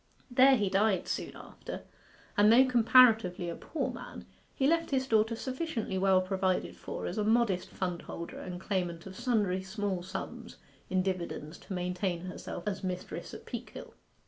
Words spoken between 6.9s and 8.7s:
as a modest fundholder and